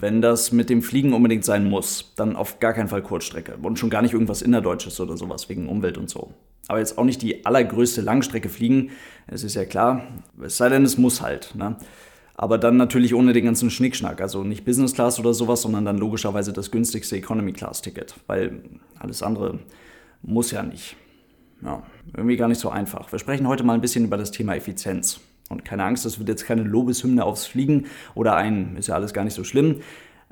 [0.00, 3.78] wenn das mit dem Fliegen unbedingt sein muss, dann auf gar keinen Fall Kurzstrecke und
[3.78, 6.32] schon gar nicht irgendwas Innerdeutsches oder sowas wegen Umwelt und so.
[6.68, 8.90] Aber jetzt auch nicht die allergrößte Langstrecke fliegen,
[9.26, 10.06] es ist ja klar,
[10.42, 11.54] es sei denn, es muss halt.
[11.54, 11.76] Ne?
[12.34, 15.98] Aber dann natürlich ohne den ganzen Schnickschnack, also nicht Business Class oder sowas, sondern dann
[15.98, 18.62] logischerweise das günstigste Economy Class Ticket, weil
[18.98, 19.60] alles andere
[20.22, 20.96] muss ja nicht.
[21.62, 21.82] Ja,
[22.14, 23.10] irgendwie gar nicht so einfach.
[23.12, 25.20] Wir sprechen heute mal ein bisschen über das Thema Effizienz.
[25.48, 29.12] Und keine Angst, das wird jetzt keine Lobeshymne aufs Fliegen oder ein, ist ja alles
[29.12, 29.80] gar nicht so schlimm,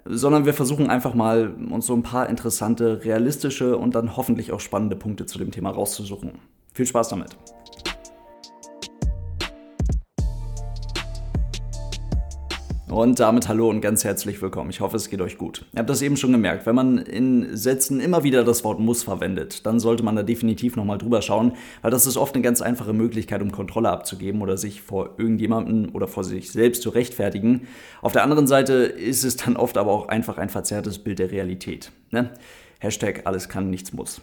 [0.05, 4.61] sondern wir versuchen einfach mal, uns so ein paar interessante, realistische und dann hoffentlich auch
[4.61, 6.33] spannende Punkte zu dem Thema rauszusuchen.
[6.73, 7.37] Viel Spaß damit!
[12.93, 14.69] Und damit hallo und ganz herzlich willkommen.
[14.69, 15.65] Ich hoffe, es geht euch gut.
[15.73, 16.67] Ihr habt das eben schon gemerkt.
[16.67, 20.77] Wenn man in Sätzen immer wieder das Wort muss verwendet, dann sollte man da definitiv
[20.77, 24.59] nochmal drüber schauen, weil das ist oft eine ganz einfache Möglichkeit, um Kontrolle abzugeben oder
[24.59, 27.67] sich vor irgendjemandem oder vor sich selbst zu rechtfertigen.
[28.03, 31.31] Auf der anderen Seite ist es dann oft aber auch einfach ein verzerrtes Bild der
[31.31, 31.93] Realität.
[32.11, 32.29] Ne?
[32.79, 34.21] Hashtag alles kann, nichts muss.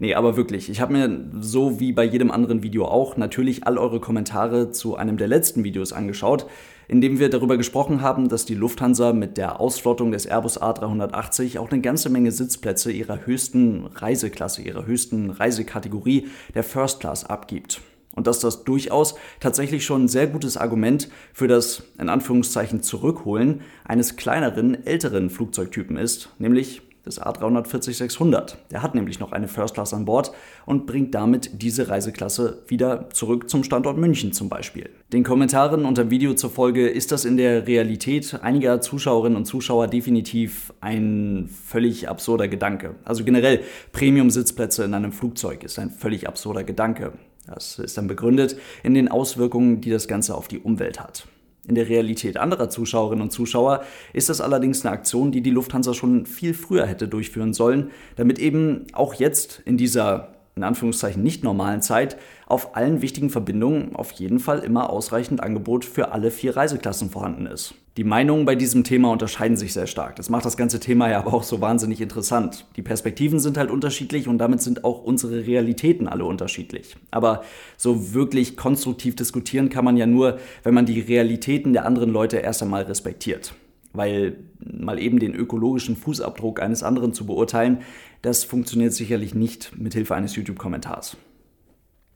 [0.00, 3.78] Nee, aber wirklich, ich habe mir so wie bei jedem anderen Video auch natürlich all
[3.78, 6.46] eure Kommentare zu einem der letzten Videos angeschaut
[6.90, 11.60] in dem wir darüber gesprochen haben, dass die Lufthansa mit der Ausflottung des Airbus A380
[11.60, 17.80] auch eine ganze Menge Sitzplätze ihrer höchsten Reiseklasse, ihrer höchsten Reisekategorie der First Class abgibt.
[18.16, 23.60] Und dass das durchaus tatsächlich schon ein sehr gutes Argument für das, in Anführungszeichen, Zurückholen
[23.84, 28.56] eines kleineren, älteren Flugzeugtypen ist, nämlich des A340-600.
[28.70, 30.32] Der hat nämlich noch eine First Class an Bord
[30.66, 34.90] und bringt damit diese Reiseklasse wieder zurück zum Standort München zum Beispiel.
[35.12, 39.46] Den Kommentaren unter dem Video zur Folge ist das in der Realität einiger Zuschauerinnen und
[39.46, 42.94] Zuschauer definitiv ein völlig absurder Gedanke.
[43.04, 43.60] Also generell
[43.92, 47.12] Premium-Sitzplätze in einem Flugzeug ist ein völlig absurder Gedanke.
[47.46, 51.26] Das ist dann begründet in den Auswirkungen, die das Ganze auf die Umwelt hat.
[51.68, 55.94] In der Realität anderer Zuschauerinnen und Zuschauer ist das allerdings eine Aktion, die die Lufthansa
[55.94, 61.44] schon viel früher hätte durchführen sollen, damit eben auch jetzt in dieser in Anführungszeichen nicht
[61.44, 62.16] normalen Zeit
[62.46, 67.46] auf allen wichtigen Verbindungen auf jeden Fall immer ausreichend Angebot für alle vier Reiseklassen vorhanden
[67.46, 67.74] ist.
[67.96, 70.16] Die Meinungen bei diesem Thema unterscheiden sich sehr stark.
[70.16, 72.66] Das macht das ganze Thema ja aber auch so wahnsinnig interessant.
[72.76, 76.96] Die Perspektiven sind halt unterschiedlich und damit sind auch unsere Realitäten alle unterschiedlich.
[77.10, 77.42] Aber
[77.76, 82.38] so wirklich konstruktiv diskutieren kann man ja nur, wenn man die Realitäten der anderen Leute
[82.38, 83.54] erst einmal respektiert.
[83.92, 87.78] Weil mal eben den ökologischen Fußabdruck eines anderen zu beurteilen,
[88.22, 91.16] das funktioniert sicherlich nicht mit Hilfe eines YouTube-Kommentars.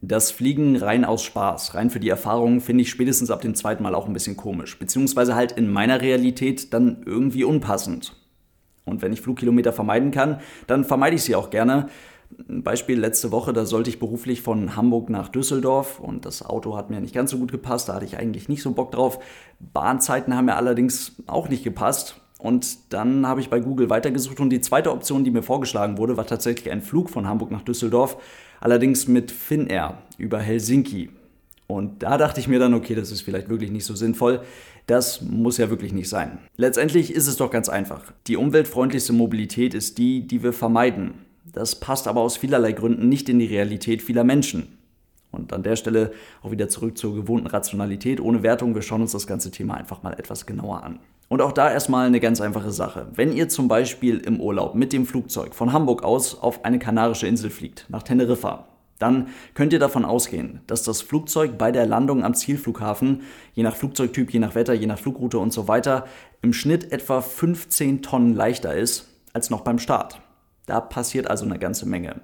[0.00, 3.82] Das Fliegen rein aus Spaß, rein für die Erfahrung, finde ich spätestens ab dem zweiten
[3.82, 4.78] Mal auch ein bisschen komisch.
[4.78, 8.14] Beziehungsweise halt in meiner Realität dann irgendwie unpassend.
[8.84, 11.88] Und wenn ich Flugkilometer vermeiden kann, dann vermeide ich sie auch gerne.
[12.48, 16.90] Beispiel letzte Woche, da sollte ich beruflich von Hamburg nach Düsseldorf und das Auto hat
[16.90, 19.18] mir nicht ganz so gut gepasst, da hatte ich eigentlich nicht so Bock drauf.
[19.60, 22.20] Bahnzeiten haben mir allerdings auch nicht gepasst.
[22.38, 26.18] Und dann habe ich bei Google weitergesucht und die zweite Option, die mir vorgeschlagen wurde,
[26.18, 28.18] war tatsächlich ein Flug von Hamburg nach Düsseldorf
[28.60, 31.10] allerdings mit Finnair über Helsinki.
[31.66, 34.42] Und da dachte ich mir dann, okay, das ist vielleicht wirklich nicht so sinnvoll.
[34.86, 36.38] Das muss ja wirklich nicht sein.
[36.56, 38.12] Letztendlich ist es doch ganz einfach.
[38.26, 41.23] Die umweltfreundlichste Mobilität ist die, die wir vermeiden.
[41.54, 44.78] Das passt aber aus vielerlei Gründen nicht in die Realität vieler Menschen.
[45.30, 48.74] Und an der Stelle auch wieder zurück zur gewohnten Rationalität ohne Wertung.
[48.74, 50.98] Wir schauen uns das ganze Thema einfach mal etwas genauer an.
[51.28, 53.06] Und auch da erstmal eine ganz einfache Sache.
[53.14, 57.26] Wenn ihr zum Beispiel im Urlaub mit dem Flugzeug von Hamburg aus auf eine kanarische
[57.26, 62.24] Insel fliegt, nach Teneriffa, dann könnt ihr davon ausgehen, dass das Flugzeug bei der Landung
[62.24, 63.22] am Zielflughafen,
[63.54, 66.06] je nach Flugzeugtyp, je nach Wetter, je nach Flugroute und so weiter,
[66.42, 70.20] im Schnitt etwa 15 Tonnen leichter ist als noch beim Start.
[70.66, 72.20] Da passiert also eine ganze Menge.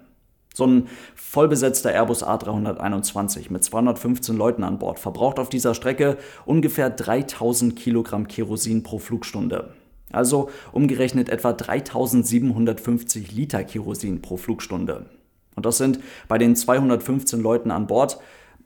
[0.53, 6.91] So ein vollbesetzter Airbus A321 mit 215 Leuten an Bord verbraucht auf dieser Strecke ungefähr
[6.91, 9.75] 3000 Kilogramm Kerosin pro Flugstunde.
[10.11, 15.07] Also umgerechnet etwa 3750 Liter Kerosin pro Flugstunde.
[15.55, 18.19] Und das sind bei den 215 Leuten an Bord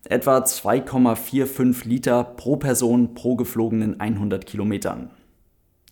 [0.04, 5.10] etwa 2,45 Liter pro Person pro geflogenen 100 Kilometern.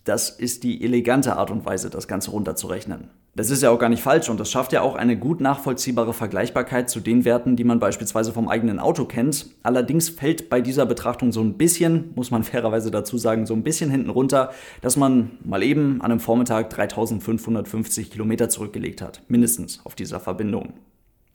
[0.04, 3.10] Das ist die elegante Art und Weise, das Ganze runterzurechnen.
[3.34, 6.12] Das ist ja auch gar nicht falsch und das schafft ja auch eine gut nachvollziehbare
[6.12, 9.46] Vergleichbarkeit zu den Werten, die man beispielsweise vom eigenen Auto kennt.
[9.62, 13.62] Allerdings fällt bei dieser Betrachtung so ein bisschen, muss man fairerweise dazu sagen, so ein
[13.62, 14.50] bisschen hinten runter,
[14.82, 19.22] dass man mal eben an einem Vormittag 3550 Kilometer zurückgelegt hat.
[19.28, 20.74] Mindestens auf dieser Verbindung.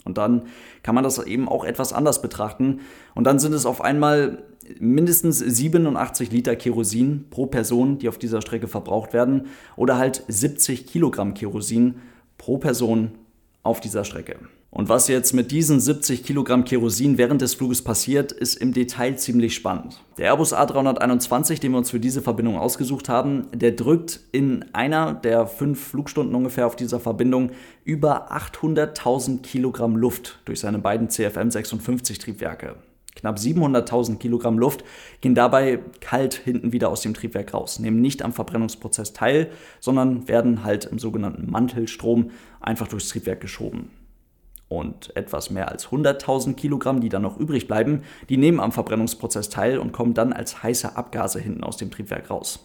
[0.07, 0.43] Und dann
[0.83, 2.79] kann man das eben auch etwas anders betrachten.
[3.13, 4.43] Und dann sind es auf einmal
[4.79, 10.87] mindestens 87 Liter Kerosin pro Person, die auf dieser Strecke verbraucht werden, oder halt 70
[10.87, 11.95] Kilogramm Kerosin
[12.37, 13.11] pro Person
[13.63, 14.37] auf dieser Strecke.
[14.77, 19.15] Und was jetzt mit diesen 70 Kilogramm Kerosin während des Fluges passiert, ist im Detail
[19.15, 20.03] ziemlich spannend.
[20.19, 25.15] Der Airbus A321, den wir uns für diese Verbindung ausgesucht haben, der drückt in einer
[25.15, 27.49] der fünf Flugstunden ungefähr auf dieser Verbindung
[27.85, 32.75] über 800.000 Kilogramm Luft durch seine beiden CFM 56 Triebwerke.
[33.15, 34.83] Knapp 700.000 Kilogramm Luft
[35.21, 40.27] gehen dabei kalt hinten wieder aus dem Triebwerk raus, nehmen nicht am Verbrennungsprozess teil, sondern
[40.27, 42.29] werden halt im sogenannten Mantelstrom
[42.59, 43.89] einfach durchs Triebwerk geschoben
[44.69, 49.49] und etwas mehr als 100.000 Kilogramm, die dann noch übrig bleiben, die nehmen am Verbrennungsprozess
[49.49, 52.59] teil und kommen dann als heiße Abgase hinten aus dem Triebwerk raus.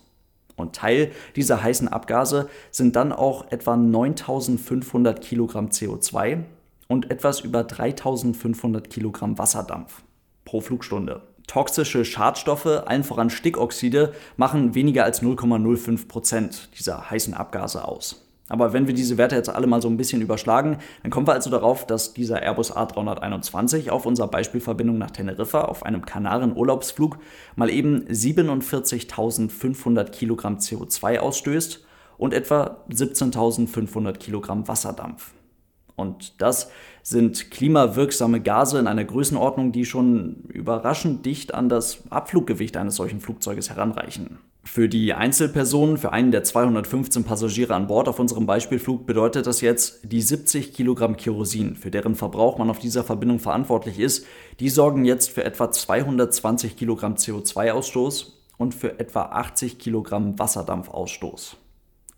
[0.56, 6.44] Und Teil dieser heißen Abgase sind dann auch etwa 9500 Kilogramm CO2
[6.88, 10.02] und etwas über 3500 Kilogramm Wasserdampf
[10.44, 11.22] pro Flugstunde.
[11.46, 18.21] Toxische Schadstoffe, allen voran Stickoxide, machen weniger als 0,05 Prozent dieser heißen Abgase aus.
[18.52, 21.32] Aber wenn wir diese Werte jetzt alle mal so ein bisschen überschlagen, dann kommen wir
[21.32, 27.16] also darauf, dass dieser Airbus A321 auf unserer Beispielverbindung nach Teneriffa auf einem Kanaren-Urlaubsflug
[27.56, 31.82] mal eben 47.500 Kilogramm CO2 ausstößt
[32.18, 35.32] und etwa 17.500 Kilogramm Wasserdampf.
[35.96, 36.70] Und das
[37.02, 43.20] sind klimawirksame Gase in einer Größenordnung, die schon überraschend dicht an das Abfluggewicht eines solchen
[43.20, 44.40] Flugzeuges heranreichen.
[44.64, 49.60] Für die Einzelpersonen, für einen der 215 Passagiere an Bord auf unserem Beispielflug bedeutet das
[49.60, 54.24] jetzt, die 70 Kilogramm Kerosin, für deren Verbrauch man auf dieser Verbindung verantwortlich ist,
[54.60, 61.56] die sorgen jetzt für etwa 220 Kilogramm CO2-Ausstoß und für etwa 80 Kilogramm Wasserdampfausstoß.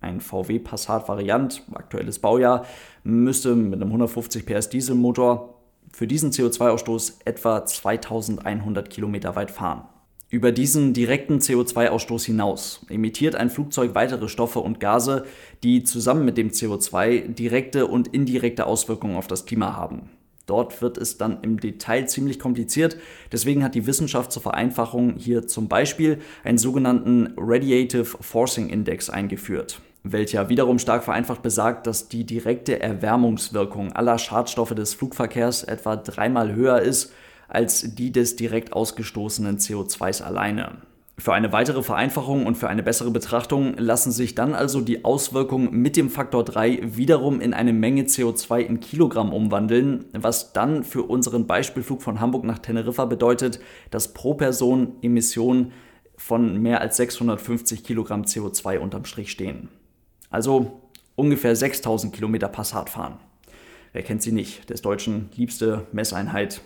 [0.02, 2.66] Ein VW Passat Variant, aktuelles Baujahr,
[3.04, 5.54] müsste mit einem 150 PS Dieselmotor
[5.90, 9.88] für diesen CO2-Ausstoß etwa 2100 Kilometer weit fahren.
[10.30, 15.26] Über diesen direkten CO2-Ausstoß hinaus emittiert ein Flugzeug weitere Stoffe und Gase,
[15.62, 20.10] die zusammen mit dem CO2 direkte und indirekte Auswirkungen auf das Klima haben.
[20.46, 22.98] Dort wird es dann im Detail ziemlich kompliziert.
[23.32, 29.80] Deswegen hat die Wissenschaft zur Vereinfachung hier zum Beispiel einen sogenannten Radiative Forcing Index eingeführt,
[30.02, 36.54] welcher wiederum stark vereinfacht besagt, dass die direkte Erwärmungswirkung aller Schadstoffe des Flugverkehrs etwa dreimal
[36.54, 37.12] höher ist
[37.48, 40.78] als die des direkt ausgestoßenen CO2s alleine.
[41.16, 45.70] Für eine weitere Vereinfachung und für eine bessere Betrachtung lassen sich dann also die Auswirkungen
[45.70, 51.04] mit dem Faktor 3 wiederum in eine Menge CO2 in Kilogramm umwandeln, was dann für
[51.04, 53.60] unseren Beispielflug von Hamburg nach Teneriffa bedeutet,
[53.92, 55.70] dass pro Person Emissionen
[56.16, 59.68] von mehr als 650 Kilogramm CO2 unterm Strich stehen.
[60.30, 60.80] Also
[61.14, 63.18] ungefähr 6000 Kilometer Passat fahren.
[63.94, 64.68] Wer kennt sie nicht?
[64.70, 66.60] Des Deutschen liebste Messeinheit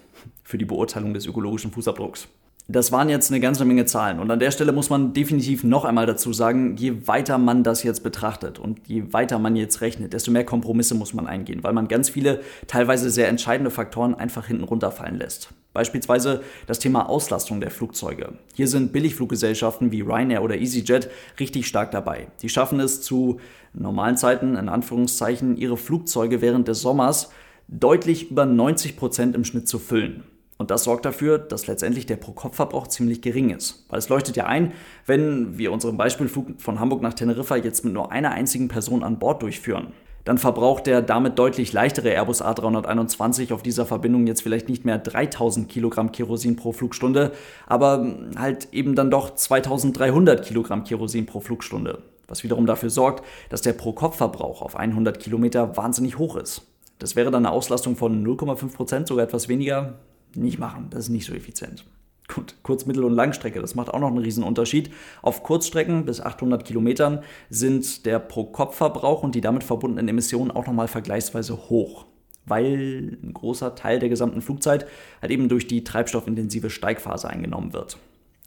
[0.45, 2.27] für die Beurteilung des ökologischen Fußabdrucks.
[2.71, 4.21] Das waren jetzt eine ganze Menge Zahlen.
[4.21, 7.83] Und an der Stelle muss man definitiv noch einmal dazu sagen, je weiter man das
[7.83, 11.73] jetzt betrachtet und je weiter man jetzt rechnet, desto mehr Kompromisse muss man eingehen, weil
[11.73, 15.49] man ganz viele teilweise sehr entscheidende Faktoren einfach hinten runterfallen lässt.
[15.73, 18.35] Beispielsweise das Thema Auslastung der Flugzeuge.
[18.53, 21.09] Hier sind Billigfluggesellschaften wie Ryanair oder EasyJet
[21.41, 22.27] richtig stark dabei.
[22.43, 23.41] Die schaffen es zu
[23.73, 27.31] normalen Zeiten, in Anführungszeichen, ihre Flugzeuge während des Sommers
[27.67, 30.25] deutlich über 90 Prozent im Schnitt zu füllen.
[30.59, 33.87] Und das sorgt dafür, dass letztendlich der Pro-Kopf-Verbrauch ziemlich gering ist.
[33.89, 34.73] Weil es leuchtet ja ein,
[35.07, 39.21] wenn wir unseren Beispielflug von Hamburg nach Teneriffa jetzt mit nur einer einzigen Person an
[39.21, 39.93] Bord durchführen,
[40.25, 44.99] dann verbraucht der damit deutlich leichtere Airbus A321 auf dieser Verbindung jetzt vielleicht nicht mehr
[44.99, 47.33] 3000 Kilogramm Kerosin pro Flugstunde,
[47.67, 52.03] aber halt eben dann doch 2300 Kilogramm Kerosin pro Flugstunde.
[52.27, 56.67] Was wiederum dafür sorgt, dass der Pro-Kopf-Verbrauch auf 100 Kilometer wahnsinnig hoch ist.
[56.99, 59.95] Das wäre dann eine Auslastung von 0,5%, Prozent, sogar etwas weniger.
[60.39, 61.85] Nicht machen, das ist nicht so effizient.
[62.29, 64.91] Gut, Kurz-, Mittel- und Langstrecke, das macht auch noch einen riesen Unterschied.
[65.23, 70.89] Auf Kurzstrecken bis 800 Kilometern sind der Pro-Kopf-Verbrauch und die damit verbundenen Emissionen auch nochmal
[70.89, 72.05] vergleichsweise hoch,
[72.45, 74.87] weil ein großer Teil der gesamten Flugzeit
[75.23, 77.97] halt eben durch die treibstoffintensive Steigphase eingenommen wird.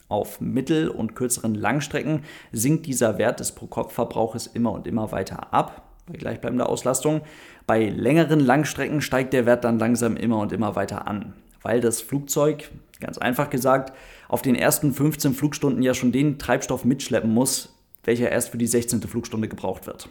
[0.08, 2.22] Auf mittel- und kürzeren Langstrecken
[2.52, 7.22] sinkt dieser Wert des Pro-Kopf-Verbrauches immer und immer weiter ab, bei gleichbleibender Auslastung.
[7.66, 12.00] Bei längeren Langstrecken steigt der Wert dann langsam immer und immer weiter an weil das
[12.00, 13.92] Flugzeug, ganz einfach gesagt,
[14.28, 18.66] auf den ersten 15 Flugstunden ja schon den Treibstoff mitschleppen muss, welcher erst für die
[18.66, 19.02] 16.
[19.02, 20.08] Flugstunde gebraucht wird.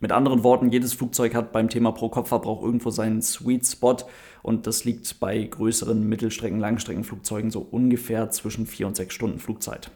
[0.00, 3.96] Mit anderen Worten, jedes Flugzeug hat beim Thema Pro-Kopf-Verbrauch irgendwo seinen Sweet Spot
[4.42, 9.92] und das liegt bei größeren Mittelstrecken-, Langstreckenflugzeugen so ungefähr zwischen 4 und 6 Stunden Flugzeit.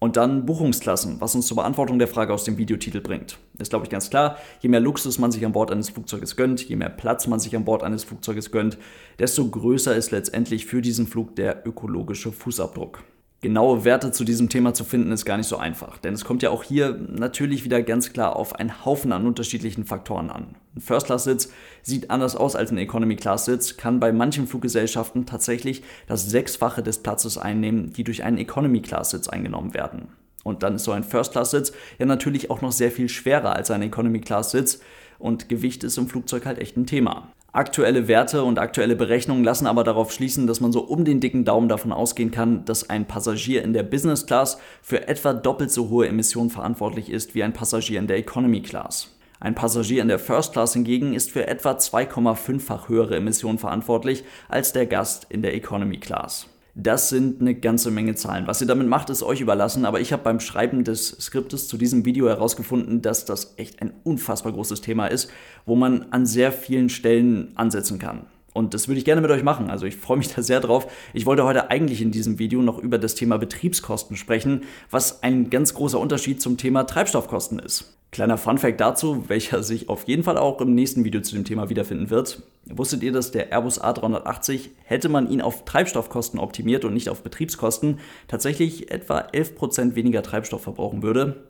[0.00, 3.38] Und dann Buchungsklassen, was uns zur Beantwortung der Frage aus dem Videotitel bringt.
[3.58, 6.68] Ist, glaube ich, ganz klar, je mehr Luxus man sich an Bord eines Flugzeuges gönnt,
[6.68, 8.78] je mehr Platz man sich an Bord eines Flugzeuges gönnt,
[9.18, 13.02] desto größer ist letztendlich für diesen Flug der ökologische Fußabdruck.
[13.40, 16.42] Genaue Werte zu diesem Thema zu finden, ist gar nicht so einfach, denn es kommt
[16.42, 20.56] ja auch hier natürlich wieder ganz klar auf einen Haufen an unterschiedlichen Faktoren an.
[20.74, 21.52] Ein First-Class-Sitz
[21.82, 27.38] sieht anders aus als ein Economy-Class-Sitz, kann bei manchen Fluggesellschaften tatsächlich das Sechsfache des Platzes
[27.38, 30.08] einnehmen, die durch einen Economy-Class-Sitz eingenommen werden.
[30.42, 33.82] Und dann ist so ein First-Class-Sitz ja natürlich auch noch sehr viel schwerer als ein
[33.82, 34.80] Economy-Class-Sitz
[35.20, 37.32] und Gewicht ist im Flugzeug halt echt ein Thema.
[37.52, 41.46] Aktuelle Werte und aktuelle Berechnungen lassen aber darauf schließen, dass man so um den dicken
[41.46, 45.88] Daumen davon ausgehen kann, dass ein Passagier in der Business Class für etwa doppelt so
[45.88, 49.14] hohe Emissionen verantwortlich ist wie ein Passagier in der Economy Class.
[49.40, 54.74] Ein Passagier in der First Class hingegen ist für etwa 2,5-fach höhere Emissionen verantwortlich als
[54.74, 56.48] der Gast in der Economy Class.
[56.80, 58.46] Das sind eine ganze Menge Zahlen.
[58.46, 61.76] Was ihr damit macht, ist euch überlassen, aber ich habe beim Schreiben des Skriptes zu
[61.76, 65.28] diesem Video herausgefunden, dass das echt ein unfassbar großes Thema ist,
[65.66, 68.26] wo man an sehr vielen Stellen ansetzen kann.
[68.54, 69.70] Und das würde ich gerne mit euch machen.
[69.70, 70.90] Also ich freue mich da sehr drauf.
[71.12, 75.50] Ich wollte heute eigentlich in diesem Video noch über das Thema Betriebskosten sprechen, was ein
[75.50, 77.94] ganz großer Unterschied zum Thema Treibstoffkosten ist.
[78.10, 81.68] Kleiner Funfact dazu, welcher sich auf jeden Fall auch im nächsten Video zu dem Thema
[81.68, 82.42] wiederfinden wird.
[82.64, 87.22] Wusstet ihr, dass der Airbus A380, hätte man ihn auf Treibstoffkosten optimiert und nicht auf
[87.22, 91.44] Betriebskosten, tatsächlich etwa 11% weniger Treibstoff verbrauchen würde?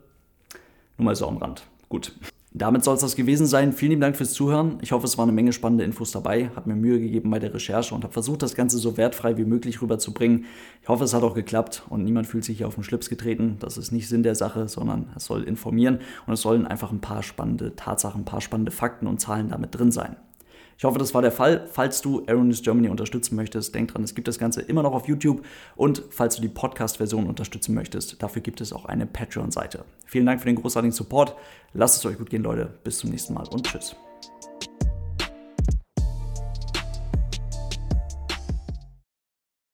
[0.97, 1.63] Nur mal so am Rand.
[1.87, 2.13] Gut.
[2.51, 3.73] Damit soll es das gewesen sein.
[3.73, 4.79] Vielen lieben Dank fürs Zuhören.
[4.81, 6.49] Ich hoffe, es waren eine Menge spannende Infos dabei.
[6.55, 9.45] Habe mir Mühe gegeben bei der Recherche und habe versucht, das Ganze so wertfrei wie
[9.45, 10.45] möglich rüberzubringen.
[10.81, 13.57] Ich hoffe, es hat auch geklappt und niemand fühlt sich hier auf den Schlips getreten.
[13.59, 17.01] Das ist nicht Sinn der Sache, sondern es soll informieren und es sollen einfach ein
[17.01, 20.15] paar spannende Tatsachen, ein paar spannende Fakten und Zahlen damit drin sein.
[20.79, 21.67] Ich hoffe, das war der Fall.
[21.69, 25.09] Falls du Aeronews Germany unterstützen möchtest, denk dran, es gibt das Ganze immer noch auf
[25.09, 25.43] YouTube.
[25.75, 29.83] Und falls du die Podcast-Version unterstützen möchtest, dafür gibt es auch eine Patreon-Seite.
[30.05, 31.35] Vielen Dank für den großartigen Support.
[31.73, 32.79] Lasst es euch gut gehen, Leute.
[32.85, 33.93] Bis zum nächsten Mal und tschüss.